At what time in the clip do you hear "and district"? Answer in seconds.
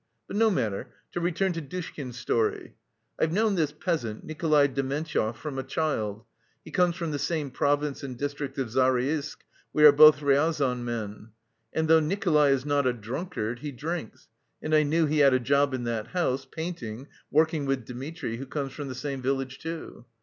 8.01-8.57